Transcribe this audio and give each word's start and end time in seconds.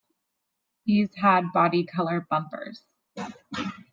These 0.87 1.13
had 1.17 1.51
body 1.53 1.83
color 1.83 2.25
bumpers. 2.27 2.87